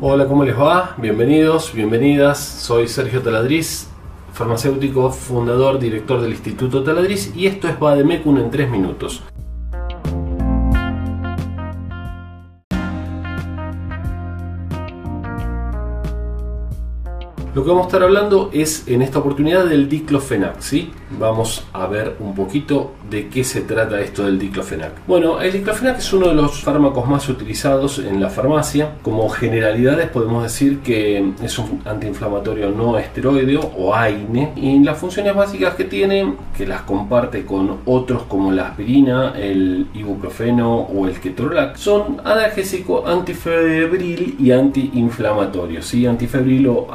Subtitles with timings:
[0.00, 0.94] Hola, ¿cómo les va?
[0.96, 2.38] Bienvenidos, bienvenidas.
[2.38, 3.88] Soy Sergio Taladriz,
[4.32, 9.24] farmacéutico, fundador, director del Instituto Taladriz y esto es Bademecum en 3 minutos.
[17.58, 20.92] Lo que vamos a estar hablando es en esta oportunidad del diclofenac, ¿sí?
[21.18, 25.04] Vamos a ver un poquito de qué se trata esto del diclofenac.
[25.08, 28.94] Bueno, el diclofenac es uno de los fármacos más utilizados en la farmacia.
[29.02, 35.34] Como generalidades podemos decir que es un antiinflamatorio no esteroideo o AINE y las funciones
[35.34, 41.18] básicas que tiene, que las comparte con otros como la aspirina, el ibuprofeno o el
[41.18, 46.06] ketorolac, son analgésico, antifebril y antiinflamatorio, ¿sí?
[46.06, 46.86] antifebril o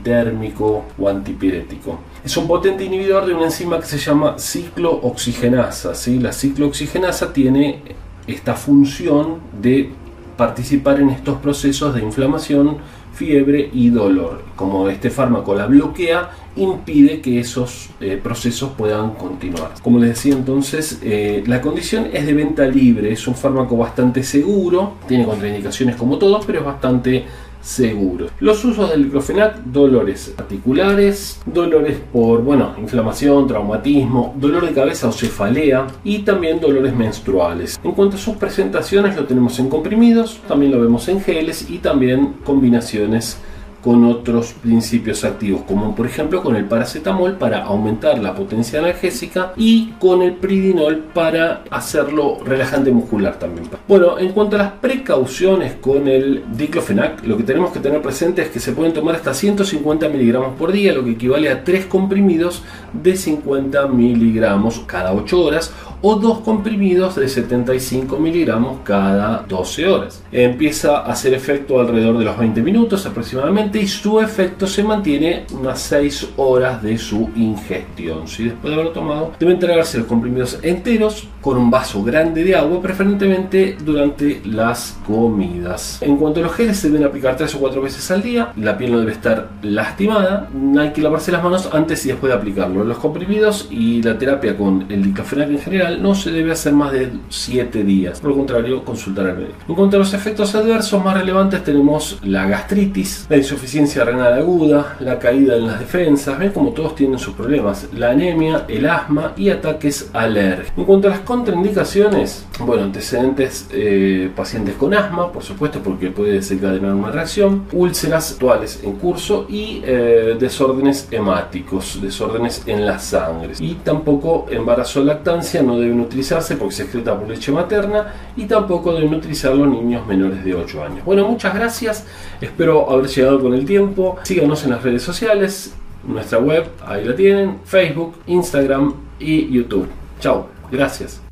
[0.00, 1.98] antitérmico o antipirético.
[2.24, 5.94] Es un potente inhibidor de una enzima que se llama ciclooxigenasa.
[5.94, 6.18] ¿sí?
[6.18, 7.82] La ciclooxigenasa tiene
[8.26, 9.90] esta función de
[10.36, 12.78] participar en estos procesos de inflamación,
[13.12, 14.42] fiebre y dolor.
[14.56, 19.72] Como este fármaco la bloquea, impide que esos eh, procesos puedan continuar.
[19.82, 24.22] Como les decía entonces, eh, la condición es de venta libre, es un fármaco bastante
[24.22, 27.26] seguro, tiene contraindicaciones como todos, pero es bastante
[27.60, 28.28] seguro.
[28.40, 35.12] Los usos del diclofenac, dolores articulares, dolores por, bueno, inflamación, traumatismo, dolor de cabeza o
[35.12, 37.78] cefalea y también dolores menstruales.
[37.82, 41.78] En cuanto a sus presentaciones, lo tenemos en comprimidos, también lo vemos en geles y
[41.78, 43.38] también combinaciones
[43.82, 49.52] con otros principios activos, como por ejemplo con el paracetamol para aumentar la potencia analgésica
[49.56, 53.68] y con el pridinol para hacerlo relajante muscular también.
[53.88, 58.42] Bueno, en cuanto a las precauciones con el diclofenac, lo que tenemos que tener presente
[58.42, 61.86] es que se pueden tomar hasta 150 miligramos por día, lo que equivale a 3
[61.86, 65.72] comprimidos de 50 miligramos cada 8 horas
[66.02, 70.22] o dos comprimidos de 75 miligramos cada 12 horas.
[70.32, 75.44] Empieza a hacer efecto alrededor de los 20 minutos aproximadamente y su efecto se mantiene
[75.52, 78.26] unas 6 horas de su ingestión.
[78.26, 82.54] Si después de haberlo tomado, deben tragarse los comprimidos enteros con un vaso grande de
[82.54, 85.98] agua, preferentemente durante las comidas.
[86.02, 88.52] En cuanto a los geles, se deben aplicar 3 o 4 veces al día.
[88.56, 90.48] La piel no debe estar lastimada.
[90.78, 92.84] Hay que lavarse las manos antes y después de aplicarlo.
[92.84, 96.92] Los comprimidos y la terapia con el diclofenac en general no se debe hacer más
[96.92, 98.20] de 7 días.
[98.20, 99.56] Por lo contrario, consultar al médico.
[99.68, 104.96] En cuanto a los efectos adversos más relevantes, tenemos la gastritis, la insuficiencia renal aguda,
[105.00, 109.32] la caída en las defensas, ven como todos tienen sus problemas, la anemia, el asma
[109.36, 110.72] y ataques alérgicos.
[110.76, 116.32] En cuanto a las contraindicaciones, bueno, antecedentes eh, pacientes con asma, por supuesto, porque puede
[116.32, 123.54] desencadenar una reacción, úlceras actuales en curso y eh, desórdenes hemáticos, desórdenes en la sangre.
[123.58, 128.92] Y tampoco embarazo lactancia no deben utilizarse porque se excreta por leche materna y tampoco
[128.92, 131.04] deben utilizar los niños menores de 8 años.
[131.04, 132.06] Bueno, muchas gracias,
[132.40, 134.16] espero haber llegado con el tiempo.
[134.22, 135.74] Síganos en las redes sociales,
[136.04, 139.88] nuestra web, ahí la tienen, Facebook, Instagram y YouTube.
[140.20, 141.29] Chao, gracias.